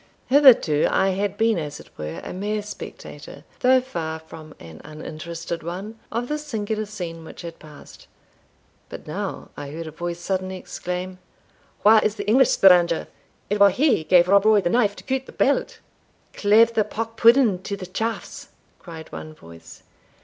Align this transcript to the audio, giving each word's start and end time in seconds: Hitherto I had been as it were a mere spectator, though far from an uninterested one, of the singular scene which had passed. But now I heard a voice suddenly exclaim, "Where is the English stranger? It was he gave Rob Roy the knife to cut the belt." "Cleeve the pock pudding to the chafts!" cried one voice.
Hitherto 0.29 0.87
I 0.89 1.09
had 1.09 1.37
been 1.37 1.59
as 1.59 1.79
it 1.79 1.91
were 1.95 2.21
a 2.23 2.33
mere 2.33 2.63
spectator, 2.63 3.43
though 3.59 3.79
far 3.81 4.17
from 4.17 4.55
an 4.59 4.81
uninterested 4.83 5.61
one, 5.61 5.99
of 6.11 6.27
the 6.27 6.39
singular 6.39 6.87
scene 6.87 7.23
which 7.23 7.43
had 7.43 7.59
passed. 7.59 8.07
But 8.89 9.05
now 9.05 9.49
I 9.55 9.69
heard 9.69 9.85
a 9.85 9.91
voice 9.91 10.17
suddenly 10.19 10.57
exclaim, 10.57 11.19
"Where 11.83 12.03
is 12.03 12.15
the 12.15 12.27
English 12.27 12.49
stranger? 12.49 13.09
It 13.47 13.59
was 13.59 13.73
he 13.75 14.03
gave 14.03 14.27
Rob 14.27 14.45
Roy 14.45 14.59
the 14.61 14.71
knife 14.71 14.95
to 14.95 15.03
cut 15.03 15.27
the 15.27 15.31
belt." 15.33 15.77
"Cleeve 16.33 16.73
the 16.73 16.83
pock 16.83 17.15
pudding 17.15 17.61
to 17.61 17.77
the 17.77 17.85
chafts!" 17.85 18.47
cried 18.79 19.11
one 19.11 19.35
voice. 19.35 19.83